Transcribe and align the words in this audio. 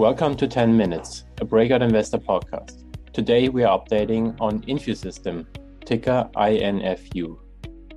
Welcome 0.00 0.34
to 0.36 0.48
10 0.48 0.74
Minutes, 0.74 1.26
a 1.42 1.44
Breakout 1.44 1.82
Investor 1.82 2.16
podcast. 2.16 2.84
Today 3.12 3.50
we 3.50 3.64
are 3.64 3.78
updating 3.78 4.34
on 4.40 4.62
InfuSystem, 4.62 5.44
ticker 5.84 6.26
INFU. 6.36 7.38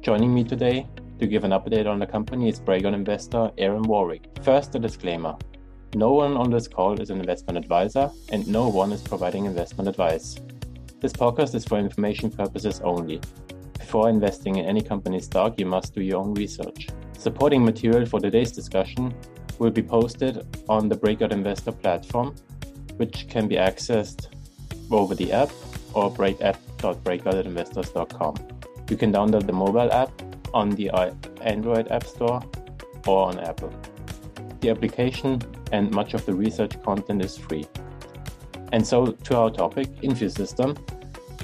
Joining 0.01 0.33
me 0.33 0.43
today 0.43 0.85
to 1.19 1.27
give 1.27 1.45
an 1.45 1.51
update 1.51 1.87
on 1.87 1.99
the 1.99 2.05
company 2.05 2.49
is 2.49 2.59
Breakout 2.59 2.93
investor 2.93 3.51
Aaron 3.57 3.83
Warwick. 3.83 4.25
First, 4.41 4.75
a 4.75 4.79
disclaimer 4.79 5.37
no 5.95 6.11
one 6.11 6.35
on 6.35 6.51
this 6.51 6.67
call 6.67 6.99
is 6.99 7.09
an 7.09 7.21
investment 7.21 7.57
advisor, 7.57 8.11
and 8.33 8.45
no 8.49 8.67
one 8.67 8.91
is 8.91 9.01
providing 9.01 9.45
investment 9.45 9.87
advice. 9.87 10.35
This 10.99 11.13
podcast 11.13 11.55
is 11.55 11.63
for 11.63 11.79
information 11.79 12.29
purposes 12.29 12.81
only. 12.83 13.21
Before 13.79 14.09
investing 14.09 14.57
in 14.57 14.65
any 14.65 14.81
company 14.81 15.21
stock, 15.21 15.57
you 15.57 15.67
must 15.67 15.95
do 15.95 16.01
your 16.01 16.19
own 16.19 16.33
research. 16.33 16.89
Supporting 17.17 17.63
material 17.63 18.05
for 18.05 18.19
today's 18.19 18.51
discussion 18.51 19.15
will 19.59 19.71
be 19.71 19.83
posted 19.83 20.45
on 20.69 20.87
the 20.89 20.95
Breakout 20.95 21.31
Investor 21.31 21.71
platform, 21.71 22.35
which 22.97 23.27
can 23.29 23.47
be 23.47 23.55
accessed 23.55 24.27
over 24.91 25.15
the 25.15 25.31
app 25.31 25.49
or 25.93 26.11
breakout.breakoutinvestors.com. 26.11 28.35
You 28.89 28.97
can 28.97 29.13
download 29.13 29.47
the 29.47 29.53
mobile 29.53 29.89
app 29.91 30.11
on 30.53 30.69
the 30.71 30.91
Android 31.41 31.91
App 31.91 32.03
Store 32.03 32.43
or 33.07 33.27
on 33.27 33.39
Apple. 33.39 33.73
The 34.61 34.69
application 34.69 35.41
and 35.71 35.89
much 35.91 36.13
of 36.13 36.25
the 36.25 36.33
research 36.33 36.81
content 36.83 37.23
is 37.23 37.37
free. 37.37 37.65
And 38.71 38.85
so, 38.85 39.07
to 39.07 39.37
our 39.37 39.51
topic, 39.51 39.87
InfuSystem. 40.01 40.77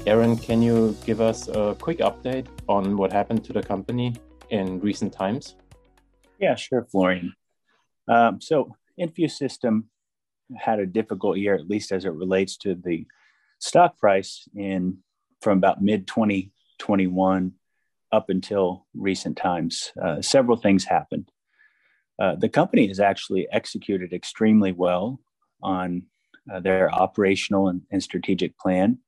Aaron, 0.06 0.36
can 0.36 0.62
you 0.62 0.96
give 1.04 1.20
us 1.20 1.48
a 1.48 1.76
quick 1.78 1.98
update 1.98 2.46
on 2.68 2.96
what 2.96 3.12
happened 3.12 3.44
to 3.44 3.52
the 3.52 3.62
company 3.62 4.16
in 4.48 4.80
recent 4.80 5.12
times? 5.12 5.56
Yeah, 6.38 6.54
sure, 6.54 6.86
Florian. 6.90 7.34
Um, 8.10 8.40
so, 8.40 8.74
InfuSystem 8.98 9.84
had 10.56 10.80
a 10.80 10.86
difficult 10.86 11.38
year, 11.38 11.54
at 11.54 11.68
least 11.68 11.92
as 11.92 12.04
it 12.04 12.12
relates 12.12 12.56
to 12.58 12.74
the 12.74 13.06
stock 13.60 13.98
price 13.98 14.48
in 14.54 14.98
from 15.40 15.58
about 15.58 15.82
mid 15.82 16.06
2021 16.06 17.52
up 18.12 18.28
until 18.28 18.86
recent 18.94 19.36
times. 19.36 19.92
Uh, 20.02 20.20
several 20.20 20.56
things 20.56 20.84
happened. 20.84 21.30
Uh, 22.20 22.34
the 22.34 22.48
company 22.48 22.88
has 22.88 23.00
actually 23.00 23.48
executed 23.50 24.12
extremely 24.12 24.72
well 24.72 25.20
on 25.62 26.02
uh, 26.52 26.60
their 26.60 26.92
operational 26.92 27.68
and, 27.68 27.82
and 27.90 28.02
strategic 28.02 28.58
plan. 28.58 28.98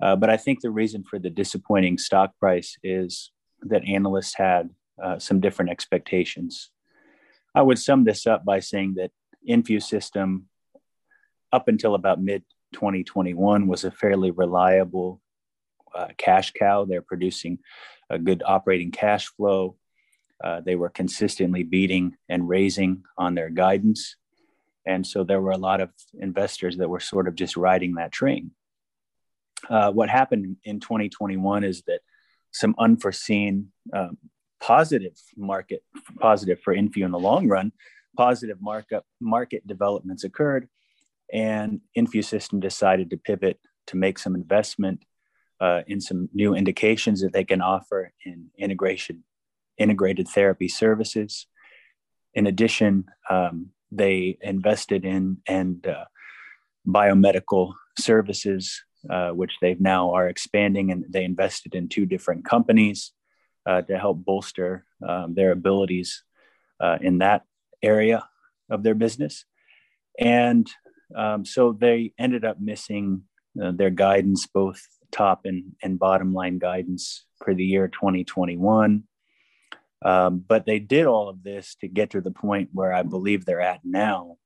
Uh, 0.00 0.16
but 0.16 0.30
I 0.30 0.36
think 0.36 0.60
the 0.60 0.70
reason 0.70 1.04
for 1.04 1.18
the 1.18 1.30
disappointing 1.30 1.98
stock 1.98 2.36
price 2.40 2.76
is 2.82 3.30
that 3.60 3.86
analysts 3.86 4.34
had 4.34 4.70
uh, 5.02 5.18
some 5.18 5.40
different 5.40 5.70
expectations. 5.70 6.70
I 7.54 7.62
would 7.62 7.78
sum 7.78 8.04
this 8.04 8.26
up 8.26 8.44
by 8.44 8.60
saying 8.60 8.94
that 8.94 9.10
InfuSystem, 9.48 10.44
up 11.52 11.68
until 11.68 11.94
about 11.94 12.20
mid 12.20 12.44
2021, 12.72 13.66
was 13.66 13.84
a 13.84 13.90
fairly 13.90 14.30
reliable 14.30 15.20
uh, 15.94 16.08
cash 16.16 16.52
cow. 16.52 16.84
They're 16.84 17.02
producing 17.02 17.58
a 18.08 18.18
good 18.18 18.42
operating 18.44 18.90
cash 18.90 19.26
flow. 19.26 19.76
Uh, 20.42 20.60
they 20.60 20.74
were 20.74 20.88
consistently 20.88 21.62
beating 21.62 22.16
and 22.28 22.48
raising 22.48 23.04
on 23.16 23.34
their 23.34 23.50
guidance. 23.50 24.16
And 24.84 25.06
so 25.06 25.22
there 25.22 25.40
were 25.40 25.52
a 25.52 25.58
lot 25.58 25.80
of 25.80 25.90
investors 26.14 26.78
that 26.78 26.88
were 26.88 27.00
sort 27.00 27.28
of 27.28 27.34
just 27.34 27.56
riding 27.56 27.94
that 27.94 28.10
train. 28.12 28.50
Uh, 29.68 29.92
what 29.92 30.08
happened 30.08 30.56
in 30.64 30.80
2021 30.80 31.62
is 31.62 31.82
that 31.86 32.00
some 32.50 32.74
unforeseen 32.78 33.72
um, 33.92 34.18
positive 34.62 35.18
market, 35.36 35.82
positive 36.20 36.60
for 36.60 36.74
Infu 36.74 37.04
in 37.04 37.10
the 37.10 37.18
long 37.18 37.48
run, 37.48 37.72
positive 38.16 38.58
markup 38.60 39.04
market 39.20 39.66
developments 39.66 40.22
occurred, 40.22 40.68
and 41.32 41.80
InfuSystem 41.98 42.60
decided 42.60 43.10
to 43.10 43.16
pivot 43.16 43.58
to 43.88 43.96
make 43.96 44.18
some 44.18 44.36
investment 44.36 45.04
uh, 45.60 45.82
in 45.88 46.00
some 46.00 46.28
new 46.32 46.54
indications 46.54 47.20
that 47.20 47.32
they 47.32 47.44
can 47.44 47.60
offer 47.60 48.12
in 48.24 48.48
integration 48.56 49.24
integrated 49.78 50.28
therapy 50.28 50.68
services. 50.68 51.46
In 52.34 52.46
addition, 52.46 53.06
um, 53.30 53.70
they 53.90 54.38
invested 54.42 55.04
in 55.04 55.38
and 55.48 55.84
uh, 55.86 56.04
biomedical 56.86 57.72
services, 57.98 58.80
uh, 59.10 59.30
which 59.30 59.54
they've 59.60 59.80
now 59.80 60.12
are 60.12 60.28
expanding, 60.28 60.92
and 60.92 61.04
they 61.08 61.24
invested 61.24 61.74
in 61.74 61.88
two 61.88 62.06
different 62.06 62.44
companies 62.44 63.12
to 63.66 63.98
help 63.98 64.24
bolster 64.24 64.84
um, 65.06 65.34
their 65.34 65.52
abilities 65.52 66.24
uh, 66.80 66.98
in 67.00 67.18
that 67.18 67.44
area 67.82 68.28
of 68.68 68.82
their 68.82 68.94
business. 68.94 69.44
And 70.18 70.68
um, 71.14 71.44
so 71.44 71.72
they 71.72 72.12
ended 72.18 72.44
up 72.44 72.60
missing 72.60 73.22
uh, 73.62 73.72
their 73.72 73.90
guidance, 73.90 74.46
both 74.46 74.82
top 75.10 75.42
and, 75.44 75.72
and 75.82 75.98
bottom 75.98 76.32
line 76.32 76.58
guidance 76.58 77.24
for 77.44 77.54
the 77.54 77.64
year 77.64 77.88
2021. 77.88 79.04
Um, 80.04 80.44
but 80.46 80.66
they 80.66 80.78
did 80.78 81.06
all 81.06 81.28
of 81.28 81.42
this 81.42 81.76
to 81.76 81.88
get 81.88 82.10
to 82.10 82.20
the 82.20 82.30
point 82.30 82.70
where 82.72 82.92
I 82.92 83.02
believe 83.02 83.44
they're 83.44 83.60
at 83.60 83.80
now, 83.84 84.38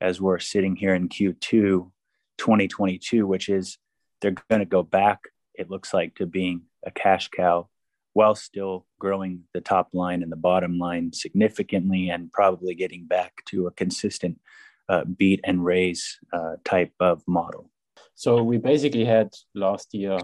as 0.00 0.20
we're 0.20 0.38
sitting 0.38 0.76
here 0.76 0.94
in 0.94 1.08
Q2 1.08 1.90
2022, 2.38 3.26
which 3.26 3.48
is 3.48 3.78
they're 4.20 4.34
going 4.48 4.60
to 4.60 4.64
go 4.64 4.82
back, 4.82 5.20
it 5.54 5.70
looks 5.70 5.92
like, 5.92 6.14
to 6.16 6.26
being 6.26 6.62
a 6.86 6.90
cash 6.90 7.28
cow 7.28 7.68
while 8.14 8.34
still 8.34 8.86
growing 8.98 9.42
the 9.52 9.60
top 9.60 9.88
line 9.92 10.22
and 10.22 10.32
the 10.32 10.36
bottom 10.36 10.78
line 10.78 11.12
significantly 11.12 12.08
and 12.08 12.32
probably 12.32 12.74
getting 12.74 13.04
back 13.06 13.44
to 13.44 13.66
a 13.66 13.72
consistent 13.72 14.40
uh, 14.88 15.04
beat 15.04 15.40
and 15.44 15.64
raise 15.64 16.18
uh, 16.32 16.54
type 16.64 16.92
of 17.00 17.22
model. 17.26 17.70
So 18.14 18.42
we 18.42 18.58
basically 18.58 19.04
had 19.04 19.30
last 19.54 19.92
year 19.92 20.18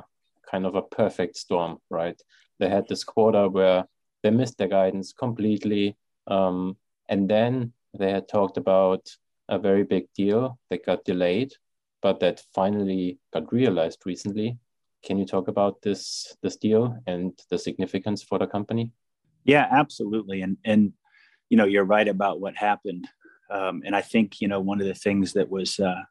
kind 0.50 0.66
of 0.66 0.74
a 0.74 0.82
perfect 0.82 1.36
storm, 1.36 1.78
right? 1.90 2.20
They 2.58 2.68
had 2.68 2.86
this 2.88 3.04
quarter 3.04 3.48
where 3.48 3.84
they 4.22 4.30
missed 4.30 4.58
their 4.58 4.68
guidance 4.68 5.12
completely. 5.12 5.96
Um, 6.26 6.76
and 7.08 7.28
then 7.28 7.72
they 7.98 8.10
had 8.10 8.28
talked 8.28 8.56
about 8.56 9.08
a 9.48 9.58
very 9.58 9.82
big 9.82 10.06
deal 10.14 10.58
that 10.70 10.86
got 10.86 11.04
delayed, 11.04 11.52
but 12.02 12.20
that 12.20 12.42
finally 12.54 13.18
got 13.32 13.52
realized 13.52 14.02
recently. 14.06 14.58
Can 15.04 15.18
you 15.18 15.26
talk 15.26 15.48
about 15.48 15.82
this 15.82 16.36
this 16.42 16.56
deal 16.56 16.96
and 17.06 17.32
the 17.50 17.58
significance 17.58 18.22
for 18.22 18.38
the 18.38 18.46
company? 18.46 18.92
Yeah, 19.44 19.66
absolutely. 19.70 20.42
And 20.42 20.56
and 20.64 20.92
you 21.48 21.56
know 21.56 21.64
you're 21.64 21.84
right 21.84 22.08
about 22.08 22.40
what 22.40 22.56
happened. 22.56 23.08
Um, 23.50 23.82
and 23.84 23.96
I 23.96 24.02
think 24.02 24.40
you 24.40 24.48
know 24.48 24.60
one 24.60 24.80
of 24.80 24.86
the 24.86 24.94
things 24.94 25.32
that 25.32 25.50
was 25.50 25.80
uh, 25.80 26.02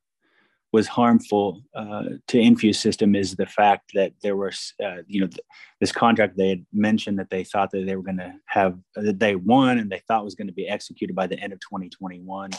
was 0.71 0.87
harmful 0.87 1.63
uh, 1.75 2.03
to 2.27 2.37
InfuSystem 2.37 3.17
is 3.17 3.35
the 3.35 3.47
fact 3.47 3.91
that 3.95 4.13
there 4.21 4.35
was, 4.35 4.73
uh, 4.83 4.97
you 5.07 5.21
know, 5.21 5.27
th- 5.27 5.39
this 5.79 5.91
contract 5.91 6.37
they 6.37 6.49
had 6.49 6.65
mentioned 6.71 7.17
that 7.17 7.29
they 7.29 7.43
thought 7.43 7.71
that 7.71 7.85
they 7.85 7.95
were 7.95 8.03
going 8.03 8.17
to 8.17 8.33
have, 8.45 8.77
that 8.95 9.19
they 9.19 9.35
won 9.35 9.79
and 9.79 9.89
they 9.89 10.01
thought 10.07 10.23
was 10.23 10.35
going 10.35 10.47
to 10.47 10.53
be 10.53 10.67
executed 10.67 11.15
by 11.15 11.25
the 11.25 11.39
end 11.39 11.53
of 11.53 11.59
2021, 11.61 12.51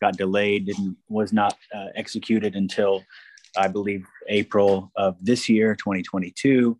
got 0.00 0.16
delayed, 0.16 0.66
didn't, 0.66 0.96
was 1.08 1.32
not 1.32 1.56
uh, 1.72 1.86
executed 1.94 2.56
until 2.56 3.04
I 3.56 3.68
believe 3.68 4.06
April 4.28 4.90
of 4.96 5.16
this 5.20 5.48
year, 5.48 5.74
2022. 5.74 6.78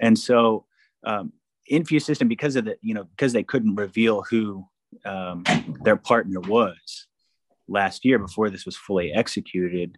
And 0.00 0.18
so 0.18 0.66
um, 1.04 1.32
InfuSystem, 1.70 2.28
because 2.28 2.56
of 2.56 2.64
the, 2.64 2.76
you 2.82 2.94
know, 2.94 3.04
because 3.04 3.32
they 3.32 3.42
couldn't 3.42 3.76
reveal 3.76 4.22
who 4.22 4.64
um, 5.04 5.44
their 5.82 5.96
partner 5.96 6.40
was 6.40 7.06
last 7.68 8.04
year 8.04 8.18
before 8.18 8.50
this 8.50 8.66
was 8.66 8.76
fully 8.76 9.12
executed, 9.12 9.96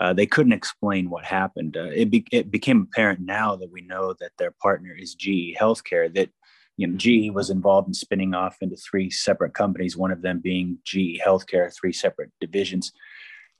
uh, 0.00 0.12
they 0.12 0.26
couldn't 0.26 0.52
explain 0.52 1.08
what 1.08 1.24
happened. 1.24 1.76
Uh, 1.76 1.84
it, 1.84 2.10
be, 2.10 2.24
it 2.32 2.50
became 2.50 2.82
apparent 2.82 3.20
now 3.20 3.56
that 3.56 3.70
we 3.70 3.80
know 3.80 4.14
that 4.20 4.32
their 4.38 4.50
partner 4.50 4.94
is 4.96 5.14
GE 5.14 5.56
Healthcare. 5.58 6.12
That 6.12 6.30
you 6.76 6.86
know 6.86 6.96
GE 6.96 7.32
was 7.32 7.50
involved 7.50 7.88
in 7.88 7.94
spinning 7.94 8.34
off 8.34 8.56
into 8.60 8.76
three 8.76 9.08
separate 9.08 9.54
companies, 9.54 9.96
one 9.96 10.10
of 10.10 10.22
them 10.22 10.40
being 10.40 10.78
GE 10.84 11.20
Healthcare, 11.24 11.72
three 11.72 11.92
separate 11.92 12.32
divisions, 12.40 12.92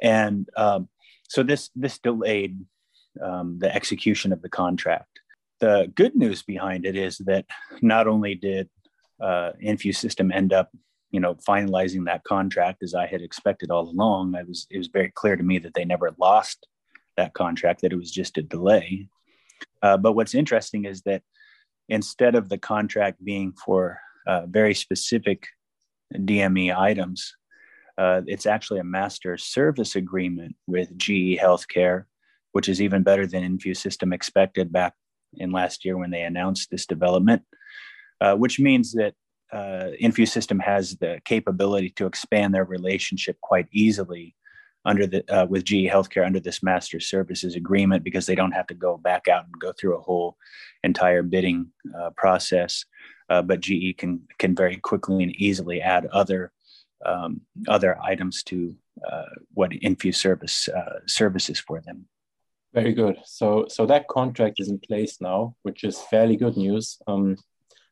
and 0.02 0.48
um, 0.56 0.88
so 1.28 1.42
this 1.42 1.70
this 1.74 1.98
delayed 1.98 2.58
um, 3.22 3.58
the 3.58 3.74
execution 3.74 4.32
of 4.32 4.42
the 4.42 4.48
contract. 4.48 5.20
The 5.60 5.90
good 5.94 6.16
news 6.16 6.42
behind 6.42 6.84
it 6.84 6.96
is 6.96 7.18
that 7.18 7.46
not 7.80 8.06
only 8.06 8.34
did 8.34 8.68
uh, 9.20 9.52
InfuSystem 9.62 10.34
end 10.34 10.52
up 10.52 10.70
you 11.14 11.20
know, 11.20 11.36
finalizing 11.36 12.06
that 12.06 12.24
contract 12.24 12.82
as 12.82 12.92
I 12.92 13.06
had 13.06 13.22
expected 13.22 13.70
all 13.70 13.88
along, 13.88 14.32
was 14.48 14.66
it 14.68 14.78
was 14.78 14.88
very 14.88 15.12
clear 15.14 15.36
to 15.36 15.44
me 15.44 15.60
that 15.60 15.72
they 15.72 15.84
never 15.84 16.10
lost 16.18 16.66
that 17.16 17.34
contract; 17.34 17.82
that 17.82 17.92
it 17.92 17.96
was 17.96 18.10
just 18.10 18.36
a 18.36 18.42
delay. 18.42 19.08
Uh, 19.80 19.96
but 19.96 20.14
what's 20.14 20.34
interesting 20.34 20.86
is 20.86 21.02
that 21.02 21.22
instead 21.88 22.34
of 22.34 22.48
the 22.48 22.58
contract 22.58 23.24
being 23.24 23.52
for 23.52 24.00
uh, 24.26 24.46
very 24.46 24.74
specific 24.74 25.46
DME 26.12 26.76
items, 26.76 27.36
uh, 27.98 28.22
it's 28.26 28.46
actually 28.46 28.80
a 28.80 28.84
master 28.84 29.36
service 29.36 29.96
agreement 29.96 30.56
with 30.66 30.96
GE 30.96 31.38
Healthcare, 31.38 32.04
which 32.52 32.68
is 32.68 32.80
even 32.82 33.02
better 33.02 33.26
than 33.26 33.58
InfuSystem 33.58 34.12
expected 34.14 34.72
back 34.72 34.94
in 35.34 35.50
last 35.50 35.84
year 35.84 35.96
when 35.96 36.10
they 36.10 36.22
announced 36.22 36.70
this 36.70 36.86
development. 36.86 37.42
Uh, 38.20 38.34
which 38.34 38.60
means 38.60 38.92
that 38.92 39.12
uh, 39.52 39.90
InfuSystem 40.00 40.62
has 40.62 40.96
the 40.96 41.20
capability 41.24 41.90
to 41.90 42.06
expand 42.06 42.54
their 42.54 42.64
relationship 42.64 43.36
quite 43.42 43.66
easily 43.72 44.34
under 44.84 45.06
the 45.06 45.24
uh, 45.34 45.46
with 45.46 45.64
GE 45.64 45.90
Healthcare 45.90 46.24
under 46.24 46.40
this 46.40 46.62
master 46.62 47.00
services 47.00 47.54
agreement 47.54 48.04
because 48.04 48.26
they 48.26 48.34
don't 48.34 48.52
have 48.52 48.66
to 48.68 48.74
go 48.74 48.96
back 48.96 49.28
out 49.28 49.44
and 49.44 49.60
go 49.60 49.72
through 49.72 49.96
a 49.96 50.00
whole 50.00 50.36
entire 50.82 51.22
bidding 51.22 51.66
uh, 51.98 52.10
process. 52.16 52.84
Uh, 53.28 53.42
but 53.42 53.60
GE 53.60 53.96
can 53.98 54.22
can 54.38 54.54
very 54.54 54.76
quickly 54.76 55.22
and 55.22 55.34
easily 55.36 55.80
add 55.80 56.06
other 56.06 56.52
um, 57.04 57.40
other 57.68 57.98
items 58.02 58.42
to 58.44 58.74
uh, 59.10 59.34
what 59.52 59.70
Infuservice 59.70 60.68
uh, 60.68 61.00
services 61.06 61.60
for 61.60 61.80
them. 61.80 62.06
Very 62.72 62.92
good. 62.92 63.16
So 63.24 63.66
so 63.68 63.86
that 63.86 64.08
contract 64.08 64.56
is 64.58 64.68
in 64.68 64.78
place 64.78 65.20
now, 65.20 65.54
which 65.62 65.84
is 65.84 66.00
fairly 66.10 66.36
good 66.36 66.56
news. 66.56 66.98
Um, 67.06 67.36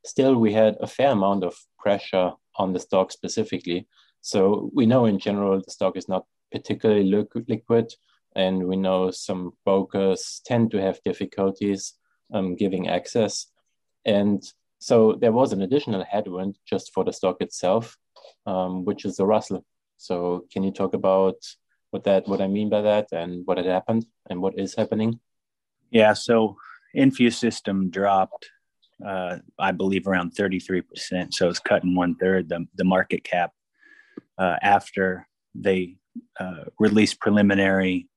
still, 0.04 0.34
we 0.36 0.52
had 0.52 0.76
a 0.80 0.86
fair 0.86 1.10
amount 1.10 1.44
of 1.44 1.54
pressure 1.78 2.32
on 2.56 2.72
the 2.72 2.80
stock 2.80 3.12
specifically. 3.12 3.86
So 4.20 4.70
we 4.74 4.86
know 4.86 5.06
in 5.06 5.18
general 5.18 5.60
the 5.60 5.70
stock 5.70 5.96
is 5.96 6.08
not 6.08 6.26
particularly 6.50 7.04
liquid, 7.48 7.94
and 8.34 8.64
we 8.66 8.76
know 8.76 9.10
some 9.10 9.52
brokers 9.64 10.40
tend 10.44 10.70
to 10.70 10.80
have 10.80 11.02
difficulties 11.04 11.94
um, 12.32 12.56
giving 12.56 12.88
access. 12.88 13.46
And 14.04 14.42
so 14.78 15.12
there 15.20 15.32
was 15.32 15.52
an 15.52 15.62
additional 15.62 16.04
headwind 16.04 16.58
just 16.66 16.92
for 16.92 17.04
the 17.04 17.12
stock 17.12 17.36
itself, 17.40 17.96
um, 18.46 18.84
which 18.84 19.04
is 19.04 19.16
the 19.16 19.26
Russell. 19.26 19.64
So 19.96 20.46
can 20.52 20.62
you 20.62 20.72
talk 20.72 20.94
about 20.94 21.36
what 21.90 22.04
that 22.04 22.26
what 22.26 22.40
I 22.40 22.48
mean 22.48 22.68
by 22.68 22.82
that 22.82 23.08
and 23.12 23.46
what 23.46 23.58
had 23.58 23.66
happened 23.66 24.06
and 24.28 24.40
what 24.40 24.58
is 24.58 24.74
happening? 24.74 25.20
Yeah, 25.90 26.14
so 26.14 26.56
Infusystem 26.96 27.90
dropped, 27.90 28.48
uh, 29.06 29.38
I 29.58 29.72
believe, 29.72 30.06
around 30.06 30.34
33%. 30.34 31.34
So 31.34 31.48
it's 31.48 31.58
cutting 31.58 31.94
one 31.94 32.14
third 32.16 32.48
the, 32.48 32.66
the 32.74 32.84
market 32.84 33.24
cap 33.24 33.52
uh, 34.38 34.56
after 34.62 35.28
they 35.54 35.96
uh, 36.40 36.64
released 36.78 37.20
preliminary 37.20 38.08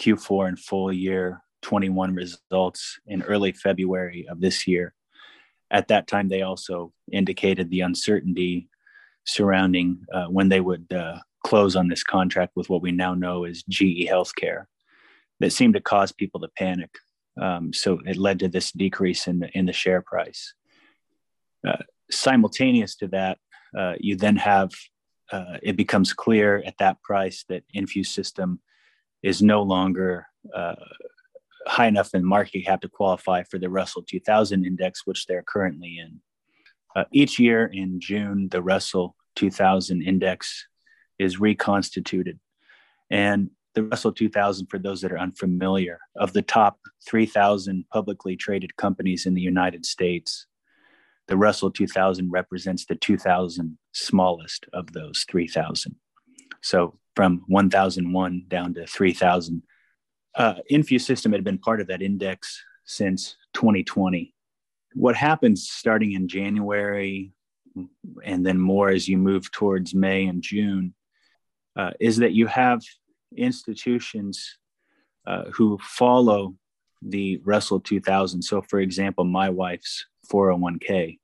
Q4 0.00 0.48
and 0.48 0.58
full 0.58 0.92
year 0.92 1.42
21 1.62 2.14
results 2.14 2.98
in 3.06 3.22
early 3.22 3.52
February 3.52 4.26
of 4.28 4.40
this 4.40 4.66
year. 4.66 4.94
At 5.70 5.88
that 5.88 6.06
time, 6.06 6.28
they 6.28 6.42
also 6.42 6.92
indicated 7.12 7.70
the 7.70 7.82
uncertainty 7.82 8.69
surrounding 9.24 10.04
uh, 10.12 10.26
when 10.26 10.48
they 10.48 10.60
would 10.60 10.92
uh, 10.92 11.18
close 11.44 11.76
on 11.76 11.88
this 11.88 12.02
contract 12.02 12.52
with 12.56 12.68
what 12.68 12.82
we 12.82 12.92
now 12.92 13.14
know 13.14 13.44
as 13.44 13.62
GE 13.62 14.06
Healthcare 14.08 14.64
that 15.40 15.52
seemed 15.52 15.74
to 15.74 15.80
cause 15.80 16.12
people 16.12 16.40
to 16.40 16.48
panic. 16.56 16.90
Um, 17.40 17.72
so 17.72 18.00
it 18.06 18.16
led 18.16 18.38
to 18.40 18.48
this 18.48 18.72
decrease 18.72 19.26
in 19.26 19.40
the, 19.40 19.48
in 19.56 19.66
the 19.66 19.72
share 19.72 20.02
price. 20.02 20.54
Uh, 21.66 21.82
simultaneous 22.10 22.96
to 22.96 23.08
that, 23.08 23.38
uh, 23.76 23.94
you 23.98 24.16
then 24.16 24.36
have 24.36 24.70
uh, 25.32 25.58
it 25.62 25.76
becomes 25.76 26.12
clear 26.12 26.62
at 26.66 26.76
that 26.78 27.00
price 27.02 27.44
that 27.48 27.62
InfuSystem 27.74 28.58
is 29.22 29.42
no 29.42 29.62
longer 29.62 30.26
uh, 30.54 30.74
high 31.66 31.86
enough 31.86 32.14
in 32.14 32.24
market 32.24 32.64
cap 32.64 32.80
to 32.80 32.88
qualify 32.88 33.44
for 33.44 33.58
the 33.58 33.70
Russell 33.70 34.02
2000 34.02 34.64
index, 34.64 35.06
which 35.06 35.26
they're 35.26 35.44
currently 35.46 35.98
in. 35.98 36.20
Uh, 36.96 37.04
each 37.12 37.38
year 37.38 37.66
in 37.66 38.00
June, 38.00 38.48
the 38.50 38.62
Russell 38.62 39.16
2000 39.36 40.02
index 40.02 40.66
is 41.18 41.40
reconstituted. 41.40 42.38
And 43.10 43.50
the 43.74 43.84
Russell 43.84 44.12
2000, 44.12 44.66
for 44.66 44.78
those 44.78 45.00
that 45.00 45.12
are 45.12 45.18
unfamiliar, 45.18 46.00
of 46.16 46.32
the 46.32 46.42
top 46.42 46.78
3,000 47.06 47.84
publicly 47.92 48.36
traded 48.36 48.76
companies 48.76 49.26
in 49.26 49.34
the 49.34 49.40
United 49.40 49.86
States, 49.86 50.46
the 51.28 51.36
Russell 51.36 51.70
2000 51.70 52.30
represents 52.30 52.86
the 52.86 52.96
2,000 52.96 53.78
smallest 53.92 54.66
of 54.72 54.92
those 54.92 55.24
3,000. 55.30 55.94
So 56.60 56.98
from 57.14 57.42
1,001 57.48 58.44
down 58.48 58.74
to 58.74 58.86
3,000. 58.86 59.62
Uh, 60.34 60.54
Infusystem 60.70 61.32
had 61.32 61.44
been 61.44 61.58
part 61.58 61.80
of 61.80 61.86
that 61.88 62.02
index 62.02 62.62
since 62.84 63.36
2020. 63.54 64.34
What 64.94 65.16
happens 65.16 65.68
starting 65.68 66.12
in 66.12 66.28
January 66.28 67.32
and 68.24 68.44
then 68.44 68.58
more 68.58 68.90
as 68.90 69.08
you 69.08 69.16
move 69.16 69.50
towards 69.52 69.94
May 69.94 70.26
and 70.26 70.42
June 70.42 70.94
uh, 71.76 71.92
is 72.00 72.16
that 72.18 72.32
you 72.32 72.46
have 72.46 72.80
institutions 73.36 74.58
uh, 75.26 75.44
who 75.52 75.78
follow 75.80 76.56
the 77.02 77.38
Russell 77.44 77.80
2000. 77.80 78.42
So, 78.42 78.60
for 78.62 78.80
example, 78.80 79.24
my 79.24 79.48
wife's 79.48 80.04
401k 80.30 81.18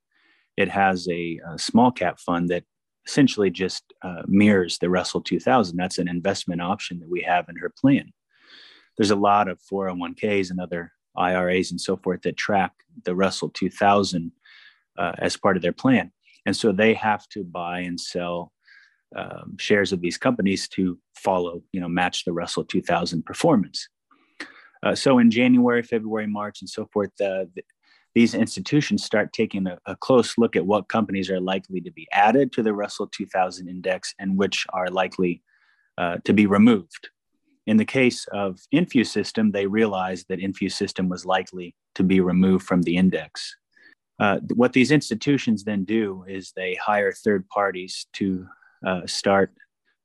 it 0.57 0.69
has 0.69 1.07
a, 1.09 1.41
a 1.49 1.59
small 1.59 1.91
cap 1.91 2.19
fund 2.19 2.49
that 2.49 2.65
essentially 3.07 3.51
just 3.51 3.85
uh, 4.03 4.23
mirrors 4.27 4.79
the 4.79 4.91
Russell 4.91 5.21
2000. 5.21 5.77
That's 5.77 5.99
an 5.99 6.09
investment 6.09 6.61
option 6.61 6.99
that 7.01 7.09
we 7.09 7.23
have 7.23 7.49
in 7.49 7.57
her 7.57 7.73
plan. 7.79 8.13
There's 8.97 9.11
a 9.11 9.17
lot 9.17 9.49
of 9.49 9.61
401ks 9.71 10.51
and 10.51 10.61
other 10.61 10.93
IRAs 11.17 11.71
and 11.71 11.81
so 11.81 11.97
forth 11.97 12.23
that 12.23 12.37
track 12.37 12.73
the 13.05 13.15
Russell 13.15 13.51
2000 13.51 14.33
uh, 14.99 15.13
as 15.19 15.37
part 15.37 15.57
of 15.57 15.63
their 15.63 15.73
plan. 15.73 16.13
And 16.45 16.57
so 16.57 16.73
they 16.73 16.95
have 16.95 17.29
to 17.31 17.45
buy 17.45 17.81
and 17.81 18.01
sell 18.01 18.53
um, 19.15 19.57
shares 19.59 19.93
of 19.93 20.01
these 20.01 20.19
companies 20.19 20.69
to 20.69 20.99
follow, 21.15 21.63
you 21.73 21.81
know, 21.81 21.89
match 21.89 22.25
the 22.25 22.33
Russell 22.33 22.65
2000 22.65 23.25
performance. 23.25 23.89
Uh, 24.83 24.95
so 24.95 25.19
in 25.19 25.31
January, 25.31 25.83
February, 25.83 26.27
March, 26.27 26.61
and 26.61 26.69
so 26.69 26.89
forth, 26.93 27.11
uh, 27.21 27.45
these 28.15 28.35
institutions 28.35 29.05
start 29.05 29.33
taking 29.33 29.67
a, 29.67 29.79
a, 29.87 29.97
close 29.97 30.39
look 30.39 30.57
at 30.57 30.65
what 30.65 30.89
companies 30.89 31.31
are 31.31 31.41
likely 31.41 31.81
to 31.83 31.91
be 31.91 32.07
added 32.13 32.51
to 32.53 32.63
the 32.63 32.73
Russell 32.73 33.07
2000 33.09 33.69
index 33.69 34.15
and 34.19 34.39
which 34.39 34.67
are 34.73 34.89
likely 34.89 35.43
uh, 35.99 36.17
to 36.25 36.33
be 36.33 36.47
removed. 36.47 37.11
In 37.67 37.77
the 37.77 37.85
case 37.85 38.27
of 38.33 38.61
Infusystem, 38.73 39.53
they 39.53 39.67
realized 39.67 40.27
that 40.29 40.41
Infusystem 40.41 41.09
was 41.09 41.27
likely 41.27 41.75
to 41.97 42.05
be 42.05 42.21
removed 42.21 42.67
from 42.67 42.83
the 42.83 42.97
index. 42.97 43.57
Uh, 44.19 44.39
what 44.55 44.73
these 44.73 44.93
institutions 44.93 45.65
then 45.65 45.85
do 45.85 46.25
is 46.29 46.53
they 46.53 46.75
hire 46.75 47.13
third 47.13 47.47
parties 47.49 48.07
to 48.15 48.47
uh, 48.87 49.07
start 49.07 49.53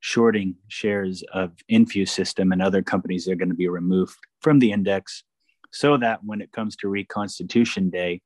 shorting 0.01 0.55
shares 0.67 1.23
of 1.33 1.53
Infusystem 1.71 2.51
and 2.51 2.61
other 2.61 2.81
companies 2.81 3.25
that 3.25 3.33
are 3.33 3.35
going 3.35 3.49
to 3.49 3.55
be 3.55 3.69
removed 3.69 4.17
from 4.41 4.59
the 4.59 4.71
index 4.71 5.23
so 5.71 5.97
that 5.97 6.23
when 6.23 6.41
it 6.41 6.51
comes 6.51 6.75
to 6.75 6.89
reconstitution 6.89 7.89
day 7.89 8.21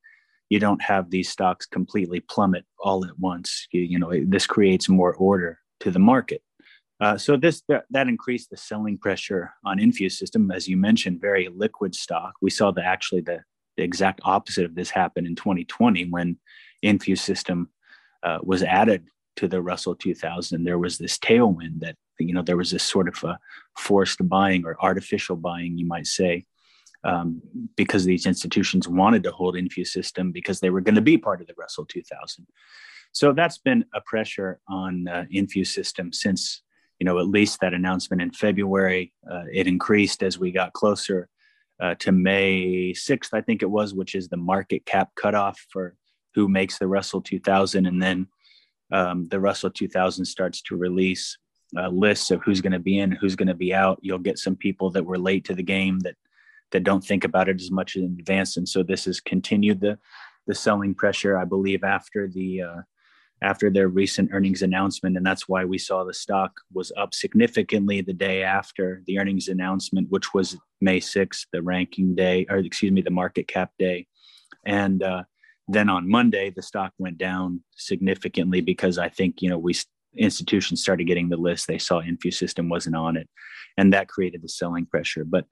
you 0.50 0.60
don't 0.60 0.82
have 0.82 1.10
these 1.10 1.30
stocks 1.30 1.66
completely 1.66 2.20
plummet 2.20 2.66
all 2.80 3.06
at 3.06 3.18
once 3.20 3.68
you, 3.72 3.82
you 3.82 4.00
know 4.00 4.12
this 4.26 4.48
creates 4.48 4.90
more 4.90 5.14
order 5.16 5.60
to 5.80 5.92
the 5.92 6.00
market 6.00 6.42
uh, 7.02 7.18
so 7.18 7.36
this 7.36 7.62
that, 7.68 7.86
that, 7.90 8.08
increased 8.08 8.50
the 8.50 8.58
selling 8.58 8.98
pressure 8.98 9.54
on 9.66 9.80
Infusystem 9.80 10.54
as 10.54 10.68
you 10.68 10.78
mentioned 10.78 11.22
very 11.22 11.50
liquid 11.50 11.96
stock 11.96 12.34
we 12.42 12.50
saw 12.50 12.72
the 12.72 12.84
actually 12.84 13.22
the, 13.22 13.40
the 13.78 13.84
exact 13.84 14.22
opposite 14.24 14.66
of 14.66 14.76
this 14.76 14.90
happen 14.90 15.26
in 15.26 15.36
2020 15.36 16.06
when 16.10 16.38
Infusystem 16.84 17.68
uh, 18.24 18.40
was 18.44 18.64
added 18.64 19.06
to 19.36 19.48
the 19.48 19.62
russell 19.62 19.96
2000 19.96 20.64
there 20.64 20.80
was 20.80 20.98
this 20.98 21.18
tailwind 21.18 21.80
that 21.80 21.96
you 22.20 22.34
know 22.34 22.42
there 22.42 22.58
was 22.58 22.72
this 22.72 22.84
sort 22.84 23.08
of 23.10 23.22
a 23.24 23.38
forced 23.78 24.28
buying 24.30 24.66
or 24.66 24.78
artificial 24.82 25.36
buying 25.36 25.78
you 25.78 25.86
might 25.86 26.08
say 26.08 26.46
um, 27.06 27.42
because 27.76 28.04
these 28.04 28.26
institutions 28.26 28.88
wanted 28.88 29.24
to 29.24 29.32
hold 29.32 29.56
Infusystem 29.56 30.34
because 30.34 30.60
they 30.60 30.72
were 30.72 30.82
going 30.82 30.96
to 30.96 31.02
be 31.02 31.18
part 31.18 31.40
of 31.40 31.48
the 31.48 31.54
Russell 31.56 31.86
2000. 31.86 32.48
So 33.12 33.32
that's 33.32 33.60
been 33.60 33.86
a 33.94 34.02
pressure 34.02 34.60
on 34.68 35.08
uh, 35.08 35.26
Infusystem 35.34 36.14
since, 36.14 36.64
you 37.00 37.06
know, 37.06 37.20
at 37.20 37.28
least 37.28 37.60
that 37.60 37.74
announcement 37.74 38.22
in 38.22 38.32
February. 38.32 39.14
Uh, 39.30 39.44
it 39.52 39.68
increased 39.68 40.24
as 40.24 40.40
we 40.40 40.52
got 40.52 40.74
closer 40.74 41.30
uh, 41.80 41.96
to 41.96 42.12
May 42.12 42.94
6th, 42.94 43.34
I 43.34 43.42
think 43.42 43.62
it 43.62 43.70
was, 43.70 43.94
which 43.94 44.16
is 44.16 44.30
the 44.30 44.38
market 44.38 44.86
cap 44.86 45.10
cutoff 45.16 45.60
for 45.70 45.96
who 46.34 46.48
makes 46.48 46.78
the 46.78 46.88
Russell 46.88 47.22
2000. 47.22 47.86
And 47.86 48.02
then 48.02 48.28
um, 48.92 49.28
the 49.30 49.40
Russell 49.40 49.70
2000 49.70 50.26
starts 50.26 50.62
to 50.64 50.76
release 50.76 51.38
uh, 51.78 51.90
lists 51.90 52.32
of 52.32 52.42
who's 52.44 52.62
going 52.62 52.74
to 52.74 52.80
be 52.80 53.00
in, 53.00 53.12
who's 53.12 53.36
going 53.36 53.48
to 53.48 53.54
be 53.54 53.74
out. 53.74 54.00
You'll 54.02 54.20
get 54.20 54.40
some 54.40 54.56
people 54.56 54.90
that 54.92 55.06
were 55.06 55.18
late 55.18 55.46
to 55.46 55.54
the 55.54 55.64
game 55.64 56.00
that 56.00 56.16
that 56.72 56.84
don't 56.84 57.04
think 57.04 57.24
about 57.24 57.48
it 57.48 57.62
as 57.62 57.72
much 57.72 57.96
in 57.96 58.04
advance. 58.04 58.58
And 58.58 58.68
so 58.68 58.84
this 58.84 59.06
has 59.06 59.20
continued 59.20 59.82
the 59.82 59.98
the 60.48 60.56
selling 60.56 60.94
pressure, 60.94 61.38
I 61.38 61.46
believe, 61.46 61.84
after 61.84 62.28
the 62.28 62.62
uh, 62.62 62.82
after 63.46 63.70
their 63.70 63.88
recent 63.88 64.32
earnings 64.34 64.64
announcement, 64.64 65.16
and 65.16 65.26
that's 65.26 65.48
why 65.48 65.64
we 65.64 65.78
saw 65.78 66.04
the 66.04 66.14
stock 66.14 66.52
was 66.74 66.92
up 66.98 67.14
significantly 67.14 68.02
the 68.02 68.14
day 68.14 68.42
after 68.42 69.04
the 69.06 69.20
earnings 69.20 69.48
announcement, 69.48 70.10
which 70.10 70.34
was 70.34 70.58
May 70.82 71.00
6th, 71.00 71.46
the 71.54 71.62
ranking 71.62 72.16
day, 72.16 72.48
or 72.50 72.58
excuse 72.58 72.92
me, 72.92 73.02
the 73.02 73.12
market 73.12 73.48
cap 73.48 73.72
day, 73.78 74.08
and 74.66 75.04
uh, 75.04 75.24
then 75.68 75.90
on 75.90 76.10
Monday 76.10 76.50
the 76.50 76.62
stock 76.62 76.92
went 76.98 77.18
down 77.18 77.62
significantly 77.76 78.62
because 78.62 78.98
I 78.98 79.10
think 79.10 79.42
you 79.42 79.50
know 79.50 79.60
we 79.60 79.76
institutions 80.18 80.82
started 80.82 81.06
getting 81.06 81.30
the 81.30 81.38
list, 81.38 81.68
they 81.68 81.78
saw 81.78 82.02
Infusystem 82.02 82.70
wasn't 82.70 82.96
on 82.96 83.18
it, 83.18 83.30
and 83.78 83.94
that 83.94 84.08
created 84.08 84.42
the 84.42 84.50
selling 84.50 84.86
pressure. 84.86 85.24
But 85.24 85.46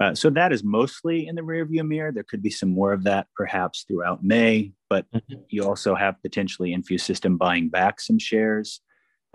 uh, 0.00 0.14
so 0.14 0.30
that 0.30 0.52
is 0.52 0.62
mostly 0.62 1.26
in 1.26 1.34
the 1.34 1.42
rearview 1.42 1.86
mirror. 1.86 2.12
There 2.12 2.22
could 2.22 2.42
be 2.42 2.50
some 2.50 2.70
more 2.70 2.92
of 2.92 3.04
that 3.04 3.26
perhaps 3.34 3.84
throughout 3.86 4.22
May, 4.22 4.72
but 4.88 5.10
mm-hmm. 5.12 5.40
you 5.48 5.64
also 5.64 5.94
have 5.94 6.20
potentially 6.22 6.74
Infusystem 6.74 7.36
buying 7.38 7.68
back 7.68 8.00
some 8.00 8.18
shares 8.18 8.80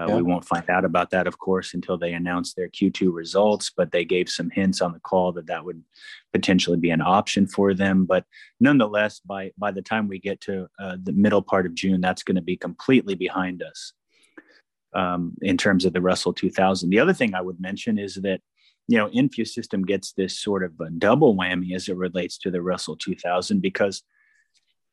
Uh, 0.02 0.08
yeah. 0.08 0.16
We 0.16 0.24
won't 0.24 0.46
find 0.46 0.68
out 0.70 0.86
about 0.86 1.10
that, 1.12 1.28
of 1.28 1.38
course, 1.38 1.74
until 1.74 1.98
they 1.98 2.14
announce 2.14 2.54
their 2.54 2.70
Q2 2.70 3.14
results, 3.14 3.72
but 3.76 3.92
they 3.92 4.06
gave 4.06 4.30
some 4.30 4.50
hints 4.50 4.82
on 4.82 4.94
the 4.94 5.00
call 5.00 5.32
that 5.34 5.48
that 5.48 5.64
would 5.64 5.84
potentially 6.34 6.78
be 6.78 6.90
an 6.90 7.02
option 7.02 7.46
for 7.46 7.74
them. 7.74 8.06
But 8.06 8.26
nonetheless, 8.60 9.20
by, 9.20 9.52
by 9.58 9.72
the 9.72 9.82
time 9.82 10.08
we 10.08 10.20
get 10.20 10.42
to 10.42 10.68
uh, 10.80 10.98
the 11.04 11.12
middle 11.12 11.42
part 11.42 11.66
of 11.66 11.76
June, 11.76 12.02
that's 12.02 12.24
going 12.24 12.36
to 12.36 12.42
be 12.42 12.58
completely 12.58 13.16
behind 13.16 13.62
us 13.62 13.94
um, 14.94 15.36
in 15.42 15.58
terms 15.58 15.86
of 15.86 15.94
the 15.94 16.02
Russell 16.02 16.34
2000. 16.34 16.90
The 16.90 17.00
other 17.00 17.14
thing 17.14 17.36
I 17.36 17.42
would 17.42 17.60
mention 17.60 18.00
is 18.00 18.16
that 18.16 18.42
you 18.88 18.98
know, 18.98 19.08
InfuSystem 19.10 19.86
gets 19.86 20.14
this 20.14 20.40
sort 20.40 20.64
of 20.64 20.80
a 20.80 20.90
double 20.90 21.36
whammy 21.36 21.76
as 21.76 21.88
it 21.88 21.96
relates 21.96 22.38
to 22.40 22.52
the 22.52 22.62
Russell 22.62 22.98
2000 22.98 23.62
because 23.62 24.04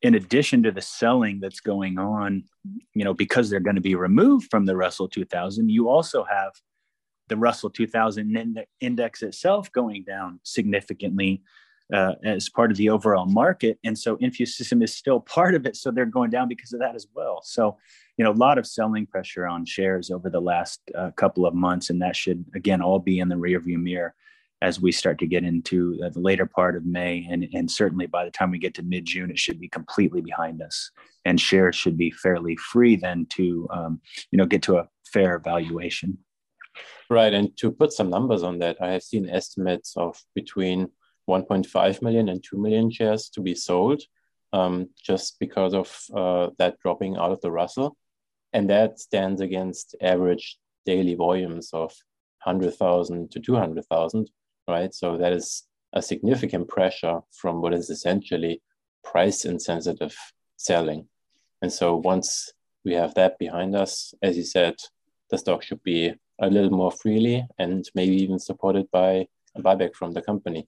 in 0.02 0.14
addition 0.14 0.62
to 0.62 0.71
the 0.71 0.81
selling 0.81 1.40
that's 1.40 1.61
going 1.61 1.99
on, 1.99 2.45
you 2.95 3.05
know, 3.05 3.14
because 3.14 3.50
they're 3.50 3.61
going 3.61 3.76
to 3.76 3.83
be 3.83 3.95
removed 3.95 4.49
from 4.50 4.67
the 4.67 4.76
Russell 4.76 5.09
2000, 5.09 5.69
you 5.69 5.88
also 5.88 6.25
have 6.25 6.52
the 7.28 7.37
Russell 7.37 7.71
2000 7.71 8.64
index 8.81 9.23
itself 9.23 9.71
going 9.73 10.05
down 10.05 10.40
significantly 10.45 11.43
uh, 11.93 12.14
as 12.23 12.49
part 12.49 12.71
of 12.71 12.76
the 12.76 12.90
overall 12.90 13.26
market. 13.26 13.78
And 13.85 13.99
so 13.99 14.17
InfuSystem 14.19 14.83
is 14.83 14.95
still 14.95 15.21
part 15.21 15.55
of 15.55 15.67
it. 15.67 15.76
So 15.76 15.90
they're 15.90 16.07
going 16.07 16.31
down 16.31 16.49
because 16.49 16.73
of 16.73 16.81
that 16.81 16.95
as 16.95 17.07
well. 17.14 17.40
So, 17.43 17.78
you 18.17 18.25
know, 18.25 18.31
a 18.31 18.33
lot 18.33 18.59
of 18.59 18.67
selling 18.67 19.07
pressure 19.07 19.47
on 19.47 19.64
shares 19.64 20.11
over 20.11 20.28
the 20.28 20.40
last 20.40 20.81
uh, 20.97 21.11
couple 21.12 21.47
of 21.47 21.55
months. 21.55 21.90
And 21.90 22.02
that 22.02 22.14
should, 22.14 22.45
again, 22.55 22.83
all 22.83 22.99
be 22.99 23.21
in 23.21 23.28
the 23.28 23.37
rearview 23.37 23.81
mirror 23.81 24.14
as 24.61 24.81
we 24.81 24.91
start 24.91 25.19
to 25.19 25.27
get 25.27 25.45
into 25.45 25.97
the 26.12 26.21
later 26.21 26.47
part 26.47 26.77
of 26.77 26.85
May. 26.85 27.27
And, 27.31 27.49
and 27.55 27.71
certainly 27.71 28.07
by 28.07 28.25
the 28.25 28.31
time 28.31 28.50
we 28.50 28.59
get 28.59 28.75
to 28.75 28.83
mid 28.83 29.05
June, 29.05 29.31
it 29.31 29.38
should 29.38 29.61
be 29.61 29.69
completely 29.69 30.21
behind 30.21 30.62
us. 30.62 30.91
And 31.25 31.41
shares 31.41 31.77
should 31.77 31.97
be 31.97 32.11
fairly 32.11 32.57
free 32.57 32.97
then 32.97 33.27
to, 33.31 33.69
um, 33.71 34.00
you 34.31 34.37
know, 34.37 34.47
get 34.47 34.62
to 34.62 34.79
a 34.79 34.88
fair 35.12 35.38
valuation. 35.38 36.19
Right. 37.11 37.33
And 37.33 37.57
to 37.59 37.71
put 37.71 37.93
some 37.93 38.11
numbers 38.11 38.43
on 38.43 38.59
that, 38.59 38.77
I 38.81 38.93
have 38.93 39.03
seen 39.03 39.29
estimates 39.29 39.95
of 39.97 40.21
between 40.35 40.88
1.5 41.29 42.03
million 42.03 42.29
and 42.29 42.43
2 42.43 42.59
million 42.59 42.91
shares 42.91 43.29
to 43.31 43.41
be 43.41 43.55
sold 43.55 44.03
um, 44.53 44.88
just 45.00 45.38
because 45.38 45.75
of 45.75 45.97
uh, 46.15 46.50
that 46.59 46.79
dropping 46.81 47.17
out 47.17 47.33
of 47.33 47.41
the 47.41 47.50
Russell. 47.50 47.97
And 48.53 48.71
that 48.71 48.99
stands 48.99 49.41
against 49.41 49.95
average 50.00 50.59
daily 50.87 51.15
volumes 51.15 51.71
of 51.73 51.93
100,000 52.45 53.31
to 53.31 53.41
200,000 53.41 54.31
right? 54.69 54.95
So 54.95 55.17
that 55.17 55.33
is 55.33 55.65
a 55.93 56.03
significant 56.03 56.69
pressure 56.69 57.21
from 57.33 57.61
what 57.61 57.75
is 57.75 57.91
essentially 57.91 58.61
price 59.03 59.45
insensitive 59.45 60.17
selling. 60.57 61.09
And 61.63 61.73
so 61.73 61.97
once 61.97 62.53
we 62.85 62.95
have 62.95 63.15
that 63.15 63.39
behind 63.39 63.75
us, 63.75 64.15
as 64.23 64.37
you 64.37 64.45
said, 64.45 64.75
the 65.31 65.39
stock 65.39 65.63
should 65.63 65.83
be 65.83 66.15
a 66.41 66.49
little 66.49 66.71
more 66.71 66.93
freely 66.93 67.47
and 67.59 67.89
maybe 67.95 68.17
even 68.17 68.39
supported 68.39 68.91
by 68.91 69.27
a 69.57 69.63
buyback 69.63 69.95
from 69.95 70.13
the 70.13 70.23
company. 70.23 70.67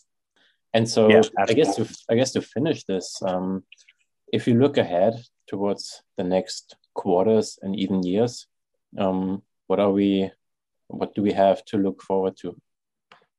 And 0.72 0.88
so 0.88 1.08
yeah, 1.08 1.22
I 1.38 1.52
guess 1.52 1.76
to 1.76 1.88
I 2.08 2.14
guess 2.14 2.32
to 2.32 2.42
finish 2.42 2.84
this, 2.84 3.20
um, 3.22 3.64
if 4.32 4.46
you 4.46 4.54
look 4.54 4.78
ahead 4.78 5.14
towards 5.48 6.02
the 6.16 6.24
next 6.24 6.76
quarters 6.94 7.58
and 7.62 7.76
even 7.76 8.04
years, 8.04 8.46
um, 8.98 9.42
what 9.66 9.80
are 9.80 9.90
we 9.90 10.30
what 10.86 11.14
do 11.14 11.22
we 11.22 11.32
have 11.32 11.64
to 11.66 11.76
look 11.76 12.02
forward 12.02 12.36
to? 12.38 12.56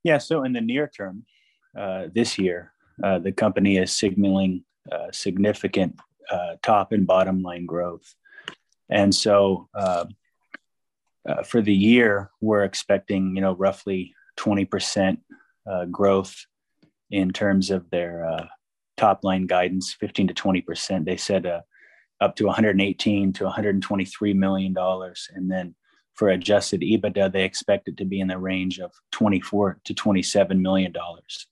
Yeah, 0.04 0.18
so 0.18 0.44
in 0.44 0.54
the 0.54 0.62
near 0.62 0.88
term, 0.88 1.26
uh, 1.78 2.08
this 2.14 2.38
year, 2.38 2.74
uh, 3.04 3.20
the 3.20 3.32
company 3.32 3.78
is 3.78 3.92
signaling 3.92 4.64
uh, 4.92 5.12
significant 5.12 6.00
uh, 6.32 6.56
top 6.64 6.92
and 6.92 7.06
bottom 7.06 7.42
line 7.44 7.66
growth. 7.66 8.16
And 8.90 9.14
so 9.14 9.70
uh, 9.76 10.06
uh, 11.28 11.44
for 11.44 11.62
the 11.62 11.74
year, 11.74 12.32
we're 12.42 12.64
expecting, 12.64 13.36
you 13.36 13.42
know, 13.42 13.54
roughly 13.54 14.14
20% 14.40 15.18
growth 15.92 16.36
in 17.12 17.32
terms 17.32 17.70
of 17.70 17.90
their 17.92 18.50
top 18.98 19.24
line 19.24 19.46
guidance, 19.46 19.94
15 20.00 20.30
to 20.30 20.34
20%. 20.34 21.06
They 21.06 21.18
said 21.18 21.46
up 22.20 22.36
to 22.36 22.46
118 22.46 23.34
to 23.34 23.44
123 23.44 24.34
million 24.34 24.74
dollars, 24.74 25.30
and 25.34 25.50
then 25.52 25.76
for 26.22 26.30
adjusted 26.30 26.82
EBITDA, 26.82 27.34
they 27.34 27.44
expect 27.44 27.88
it 27.88 27.98
to 27.98 28.06
be 28.06 28.20
in 28.20 28.28
the 28.28 28.38
range 28.38 28.78
of 28.78 28.92
24 29.12 29.80
to 29.86 29.94
27 29.96 30.62
million 30.62 30.92
dollars. 30.92 31.48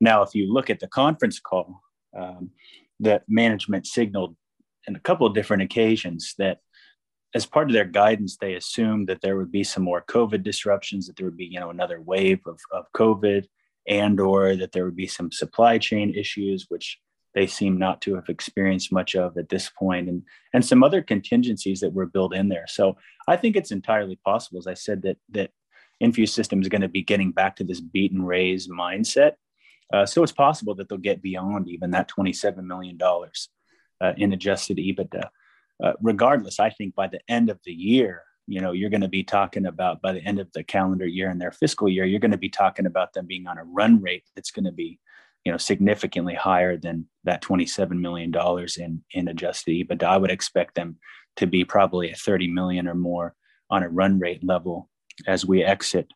Now, 0.00 0.22
if 0.22 0.34
you 0.34 0.52
look 0.52 0.70
at 0.70 0.80
the 0.80 0.88
conference 0.88 1.38
call, 1.38 1.80
um, 2.18 2.50
that 2.98 3.22
management 3.28 3.86
signaled 3.86 4.34
in 4.88 4.96
a 4.96 4.98
couple 4.98 5.24
of 5.24 5.34
different 5.34 5.62
occasions 5.62 6.34
that 6.38 6.58
as 7.32 7.46
part 7.46 7.68
of 7.68 7.74
their 7.74 7.84
guidance, 7.84 8.38
they 8.38 8.54
assumed 8.54 9.08
that 9.08 9.20
there 9.20 9.36
would 9.36 9.52
be 9.52 9.62
some 9.62 9.84
more 9.84 10.02
COVID 10.02 10.42
disruptions, 10.42 11.06
that 11.06 11.14
there 11.14 11.26
would 11.26 11.36
be, 11.36 11.44
you 11.44 11.60
know, 11.60 11.70
another 11.70 12.00
wave 12.00 12.40
of, 12.44 12.58
of 12.72 12.86
COVID, 12.96 13.46
and 13.86 14.18
or 14.18 14.56
that 14.56 14.72
there 14.72 14.84
would 14.84 14.96
be 14.96 15.06
some 15.06 15.30
supply 15.30 15.78
chain 15.78 16.12
issues, 16.12 16.66
which 16.68 16.98
they 17.34 17.46
seem 17.46 17.78
not 17.78 18.00
to 18.02 18.14
have 18.14 18.28
experienced 18.28 18.92
much 18.92 19.14
of 19.14 19.36
at 19.36 19.48
this 19.48 19.70
point 19.70 20.08
and 20.08 20.22
and 20.52 20.64
some 20.64 20.82
other 20.82 21.02
contingencies 21.02 21.80
that 21.80 21.92
were 21.92 22.06
built 22.06 22.34
in 22.34 22.48
there. 22.48 22.66
So 22.68 22.96
i 23.28 23.36
think 23.36 23.56
it's 23.56 23.72
entirely 23.72 24.16
possible 24.16 24.58
as 24.58 24.66
i 24.66 24.74
said 24.74 25.02
that 25.02 25.18
that 25.30 25.50
InfuSystem 26.02 26.60
is 26.60 26.68
going 26.68 26.82
to 26.82 26.88
be 26.88 27.02
getting 27.02 27.30
back 27.30 27.56
to 27.56 27.64
this 27.64 27.80
beat 27.80 28.10
and 28.10 28.26
raise 28.26 28.66
mindset. 28.68 29.32
Uh, 29.92 30.04
so 30.04 30.22
it's 30.22 30.32
possible 30.32 30.74
that 30.74 30.88
they'll 30.88 30.98
get 30.98 31.22
beyond 31.22 31.68
even 31.68 31.92
that 31.92 32.10
$27 32.10 32.64
million 32.64 32.98
uh, 34.00 34.12
in 34.16 34.32
adjusted 34.32 34.78
ebitda. 34.78 35.28
Uh, 35.82 35.92
regardless 36.00 36.60
i 36.60 36.70
think 36.70 36.94
by 36.94 37.08
the 37.08 37.20
end 37.28 37.50
of 37.50 37.58
the 37.64 37.72
year 37.72 38.22
you 38.46 38.60
know 38.60 38.72
you're 38.72 38.90
going 38.90 39.00
to 39.00 39.08
be 39.08 39.24
talking 39.24 39.66
about 39.66 40.00
by 40.00 40.12
the 40.12 40.24
end 40.24 40.38
of 40.38 40.52
the 40.52 40.62
calendar 40.62 41.06
year 41.06 41.28
and 41.28 41.40
their 41.40 41.50
fiscal 41.50 41.88
year 41.88 42.04
you're 42.04 42.20
going 42.20 42.30
to 42.30 42.36
be 42.36 42.48
talking 42.48 42.86
about 42.86 43.12
them 43.12 43.26
being 43.26 43.46
on 43.46 43.58
a 43.58 43.64
run 43.64 44.00
rate 44.00 44.22
that's 44.36 44.50
going 44.50 44.64
to 44.64 44.72
be 44.72 45.00
you 45.44 45.52
know 45.52 45.58
significantly 45.58 46.34
higher 46.34 46.76
than 46.76 47.06
that 47.24 47.42
27 47.42 48.00
million 48.00 48.30
dollars 48.30 48.76
in 48.76 49.02
in 49.12 49.28
adjusted 49.28 49.72
EBITDA. 49.72 50.04
I 50.04 50.16
would 50.16 50.30
expect 50.30 50.74
them 50.74 50.98
to 51.36 51.46
be 51.46 51.64
probably 51.64 52.10
at 52.10 52.18
30 52.18 52.48
million 52.48 52.86
or 52.86 52.94
more 52.94 53.34
on 53.70 53.82
a 53.82 53.88
run 53.88 54.18
rate 54.18 54.44
level 54.44 54.88
as 55.26 55.46
we 55.46 55.64
exit 55.64 56.06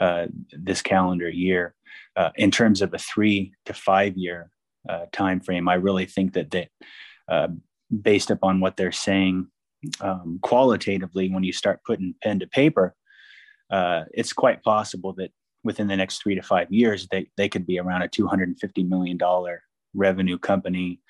uh, 0.00 0.26
this 0.52 0.82
calendar 0.82 1.28
year. 1.28 1.74
Uh, 2.16 2.30
in 2.36 2.50
terms 2.50 2.82
of 2.82 2.92
a 2.92 2.98
three 2.98 3.52
to 3.66 3.72
five 3.74 4.16
year 4.16 4.50
uh, 4.88 5.06
time 5.12 5.40
frame, 5.40 5.68
I 5.68 5.74
really 5.74 6.06
think 6.06 6.34
that 6.34 6.50
that 6.50 6.68
uh, 7.28 7.48
based 8.00 8.30
upon 8.30 8.60
what 8.60 8.76
they're 8.76 8.92
saying 8.92 9.48
um, 10.00 10.38
qualitatively, 10.42 11.30
when 11.30 11.42
you 11.42 11.52
start 11.52 11.80
putting 11.84 12.14
pen 12.22 12.40
to 12.40 12.46
paper, 12.46 12.94
uh, 13.70 14.04
it's 14.12 14.32
quite 14.32 14.62
possible 14.62 15.12
that 15.14 15.30
within 15.64 15.86
the 15.86 15.96
next 15.96 16.22
three 16.22 16.34
to 16.34 16.42
five 16.42 16.70
years, 16.70 17.06
they, 17.10 17.28
they 17.36 17.48
could 17.48 17.66
be 17.66 17.78
around 17.78 18.02
a 18.02 18.08
$250 18.08 18.88
million 18.88 19.18
revenue 19.94 20.38
company, 20.38 21.00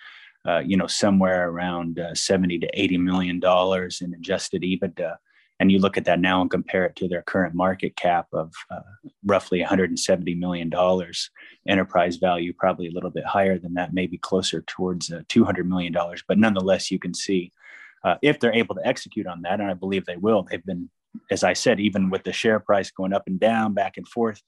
uh, 0.46 0.58
you 0.58 0.76
know, 0.76 0.86
somewhere 0.86 1.48
around 1.48 1.98
uh, 1.98 2.14
70 2.14 2.58
to 2.60 2.68
80 2.74 2.98
million 2.98 3.40
dollars 3.40 4.00
in 4.00 4.12
adjusted 4.14 4.62
EBITDA. 4.62 5.16
And 5.60 5.70
you 5.70 5.78
look 5.78 5.96
at 5.96 6.06
that 6.06 6.18
now 6.18 6.40
and 6.40 6.50
compare 6.50 6.84
it 6.86 6.96
to 6.96 7.06
their 7.06 7.22
current 7.22 7.54
market 7.54 7.94
cap 7.94 8.26
of 8.32 8.52
uh, 8.68 8.80
roughly 9.24 9.60
170 9.60 10.34
million 10.34 10.68
dollars, 10.68 11.30
enterprise 11.68 12.16
value 12.16 12.52
probably 12.52 12.88
a 12.88 12.90
little 12.90 13.10
bit 13.10 13.24
higher 13.24 13.58
than 13.58 13.74
that, 13.74 13.94
maybe 13.94 14.18
closer 14.18 14.64
towards 14.66 15.12
uh, 15.12 15.22
200 15.28 15.68
million 15.68 15.92
dollars. 15.92 16.24
But 16.26 16.38
nonetheless, 16.38 16.90
you 16.90 16.98
can 16.98 17.14
see 17.14 17.52
uh, 18.02 18.16
if 18.22 18.40
they're 18.40 18.52
able 18.52 18.74
to 18.74 18.86
execute 18.86 19.28
on 19.28 19.42
that, 19.42 19.60
and 19.60 19.70
I 19.70 19.74
believe 19.74 20.04
they 20.04 20.16
will. 20.16 20.42
They've 20.42 20.64
been 20.64 20.90
as 21.30 21.44
I 21.44 21.52
said, 21.52 21.80
even 21.80 22.10
with 22.10 22.24
the 22.24 22.32
share 22.32 22.60
price 22.60 22.90
going 22.90 23.12
up 23.12 23.24
and 23.26 23.38
down, 23.38 23.74
back 23.74 23.96
and 23.96 24.06
forth, 24.06 24.42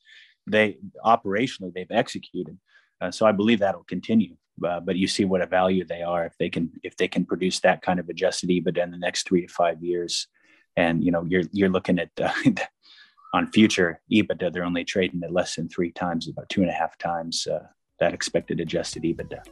they 0.47 0.77
operationally 1.05 1.73
they've 1.73 1.87
executed. 1.91 2.59
Uh, 3.01 3.11
so 3.11 3.27
I 3.27 3.33
believe 3.33 3.61
that'll 3.61 3.85
continue. 3.85 4.37
Uh, 4.65 4.81
but 4.81 4.97
you 4.97 5.09
see 5.09 5.25
what 5.25 5.41
a 5.41 5.47
value 5.47 5.85
they 5.85 6.03
are 6.03 6.25
if 6.25 6.37
they 6.39 6.49
can 6.49 6.71
if 6.85 6.97
they 6.97 7.09
can 7.09 7.25
produce 7.25 7.59
that 7.61 7.83
kind 7.83 7.99
of 7.99 8.09
adjusted 8.09 8.51
EBITDA 8.51 8.85
in 8.85 8.91
the 8.93 8.99
next 8.99 9.27
three 9.27 9.45
to 9.45 9.53
five 9.53 9.83
years, 9.83 10.29
and 10.77 11.03
you 11.03 11.11
know 11.11 11.25
you're 11.29 11.43
you're 11.51 11.69
looking 11.69 11.99
at 11.99 12.11
uh, 12.23 12.33
on 13.35 13.51
future 13.51 14.01
EBITDA 14.13 14.53
they're 14.53 14.65
only 14.65 14.85
trading 14.85 15.21
at 15.25 15.33
less 15.33 15.57
than 15.57 15.69
three 15.69 15.91
times, 15.91 16.29
about 16.29 16.49
two 16.51 16.61
and 16.61 16.71
a 16.71 16.75
half 16.75 16.97
times 16.99 17.49
uh, 17.49 17.65
that 17.99 18.15
expected 18.15 18.61
adjusted 18.61 19.03
EBITDA. 19.03 19.45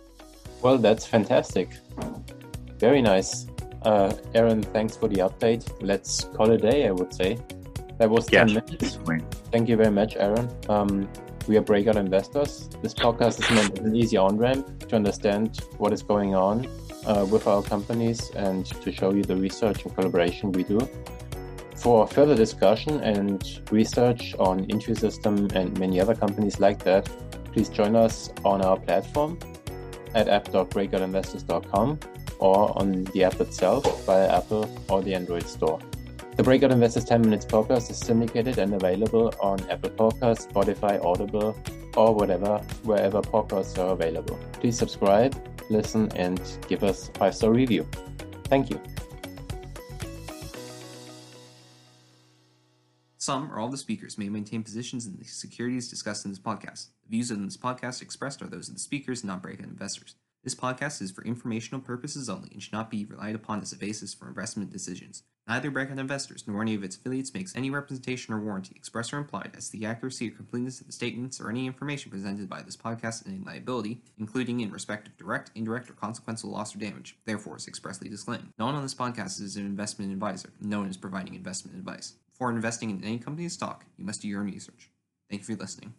Well, 0.63 0.79
that's 0.79 1.05
fantastic. 1.05 1.71
Very 2.79 3.03
nice. 3.03 3.47
Uh, 3.85 4.15
Aaron, 4.35 4.63
thanks 4.63 4.97
for 4.97 5.09
the 5.09 5.17
update. 5.17 5.71
Let's 5.81 6.25
call 6.25 6.51
it 6.51 6.65
a 6.65 6.71
day, 6.71 6.87
I 6.87 6.93
would 6.93 7.13
say. 7.13 7.39
That 7.99 8.11
was 8.11 8.27
10 8.27 8.47
minutes. 8.47 8.99
Thank 9.51 9.69
you 9.69 9.77
very 9.77 9.91
much, 9.91 10.17
Aaron. 10.17 10.49
Um, 10.69 11.09
we 11.49 11.57
are 11.57 11.61
Breakout 11.61 11.97
Investors. 11.97 12.69
This 12.81 12.95
podcast 12.95 13.41
is 13.41 13.51
meant 13.51 13.79
as 13.79 13.85
an 13.85 13.97
easy 13.97 14.17
on 14.17 14.39
ramp 14.39 14.89
to 14.89 14.97
understand 14.97 15.61
what 15.79 15.93
is 15.93 16.03
going 16.03 16.35
on 16.35 16.67
uh, 17.07 17.27
with 17.29 17.47
our 17.47 17.63
companies 17.63 18.31
and 18.31 18.65
to 18.67 18.93
show 18.93 19.13
you 19.13 19.25
the 19.25 19.37
research 19.37 19.85
and 19.85 19.95
collaboration 19.95 20.53
we 20.53 20.63
do. 20.63 20.81
For 21.77 22.07
further 22.07 22.37
discussion 22.37 23.01
and 23.01 23.61
research 23.73 24.37
on 24.39 24.67
InfuSystem 24.67 25.53
and 25.57 25.77
many 25.79 26.01
other 26.01 26.15
companies 26.15 26.61
like 26.61 26.85
that, 26.85 27.11
please 27.53 27.69
join 27.69 27.97
us 27.97 28.31
on 28.45 28.63
our 28.63 28.79
platform 28.79 29.39
at 30.15 30.29
app.breakoutinvestors.com 30.29 31.99
or 32.43 32.77
on 32.77 33.05
the 33.15 33.23
app 33.23 33.41
itself 33.41 33.85
via 34.05 34.37
Apple 34.37 34.69
or 34.91 35.01
the 35.01 35.15
Android 35.15 35.47
store. 35.47 35.79
The 36.37 36.43
Breakout 36.43 36.73
Investors 36.73 37.05
10 37.05 37.23
Minutes 37.23 37.45
podcast 37.45 37.91
is 37.91 37.99
syndicated 37.99 38.59
and 38.59 38.75
available 38.75 39.33
on 39.41 39.61
Apple 39.71 39.91
Podcasts, 39.91 40.51
Spotify, 40.51 41.03
Audible, 41.05 41.57
or 41.97 42.15
whatever, 42.15 42.59
wherever 42.83 43.23
podcasts 43.23 43.79
are 43.79 43.93
available. 43.93 44.39
Please 44.55 44.77
subscribe, 44.77 45.37
listen, 45.71 46.11
and 46.17 46.41
give 46.69 46.83
us 46.83 47.11
a 47.11 47.13
five 47.13 47.35
star 47.35 47.53
review. 47.53 47.87
Thank 48.47 48.71
you. 48.71 48.81
Some 53.19 53.53
or 53.53 53.61
all 53.61 53.69
the 53.69 53.77
speakers 53.77 54.19
may 54.19 54.29
maintain 54.29 54.65
positions 54.65 55.07
in 55.07 55.17
the 55.17 55.25
securities 55.25 55.89
discussed 55.89 56.25
in 56.25 56.33
this 56.33 56.41
podcast. 56.41 56.89
The 57.05 57.11
views 57.11 57.31
in 57.31 57.45
this 57.45 57.57
podcast 57.57 58.03
expressed 58.03 58.43
are 58.43 58.49
those 58.49 58.69
of 58.69 58.75
the 58.75 58.81
speakers, 58.81 59.23
not 59.23 59.43
breakout 59.43 59.69
investors. 59.69 60.17
This 60.45 60.55
podcast 60.57 61.01
is 61.01 61.13
for 61.13 61.23
informational 61.25 61.81
purposes 61.81 62.29
only 62.29 62.49
and 62.51 62.61
should 62.61 62.73
not 62.73 62.91
be 62.91 63.05
relied 63.05 63.37
upon 63.37 63.61
as 63.61 63.73
a 63.73 63.77
basis 63.77 64.13
for 64.13 64.27
investment 64.27 64.73
decisions. 64.73 65.23
Neither 65.47 65.71
Breakout 65.71 66.01
Investors 66.01 66.43
nor 66.49 66.63
any 66.63 66.75
of 66.75 66.83
its 66.83 66.97
affiliates 66.97 67.33
makes 67.33 67.55
any 67.55 67.71
representation 67.71 68.35
or 68.35 68.41
warranty, 68.41 68.73
express 68.75 69.13
or 69.13 69.19
implied, 69.19 69.53
as 69.57 69.71
to 69.71 69.79
the 69.79 69.87
accuracy 69.87 70.29
or 70.29 70.33
completeness 70.33 70.81
of 70.81 70.89
the 70.89 70.93
statements 70.93 71.41
or 71.41 71.49
any 71.49 71.67
information 71.67 72.11
presented 72.11 72.49
by 72.49 72.61
this 72.61 72.77
podcast 72.77 73.25
and 73.25 73.37
any 73.37 73.45
liability, 73.45 74.03
including 74.19 74.59
in 74.59 74.73
respect 74.73 75.07
of 75.07 75.17
direct, 75.17 75.53
indirect, 75.55 75.89
or 75.89 75.95
consequential 75.95 76.51
loss 76.51 76.75
or 76.75 76.79
damage, 76.81 77.17
therefore 77.25 77.57
is 77.57 77.69
expressly 77.69 78.09
disclaimed. 78.09 78.49
No 78.59 78.67
one 78.67 78.75
on 78.75 78.83
this 78.83 78.97
podcast 78.97 79.41
is 79.41 79.55
an 79.57 79.65
investment 79.65 80.11
advisor, 80.11 80.51
no 80.61 80.81
one 80.81 80.91
is 80.91 80.97
providing 80.97 81.37
investment 81.37 81.79
advice. 81.79 82.15
Before 82.33 82.51
investing 82.51 82.91
in 82.91 83.05
any 83.05 83.19
company's 83.19 83.53
stock, 83.53 83.85
you 83.97 84.05
must 84.05 84.23
do 84.23 84.29
your 84.29 84.41
own 84.41 84.47
research. 84.47 84.91
Thank 85.31 85.43
you 85.43 85.55
for 85.55 85.61
listening. 85.63 85.95